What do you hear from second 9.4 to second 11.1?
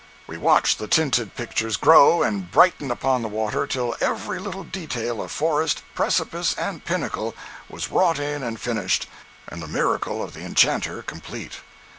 and the miracle of the enchanter